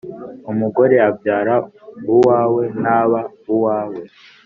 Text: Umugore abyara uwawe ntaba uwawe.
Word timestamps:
Umugore 0.51 0.95
abyara 1.09 1.55
uwawe 2.13 2.63
ntaba 2.79 3.19
uwawe. 3.53 4.01